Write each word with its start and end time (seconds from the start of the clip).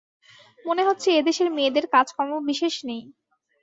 মনে 0.65 0.81
হচ্ছে 0.87 1.07
এ 1.11 1.21
দেশের 1.27 1.49
মেয়েদের 1.51 1.85
কাজকর্ম 1.93 2.33
বিশেষ 2.49 2.75
নেই। 2.89 3.01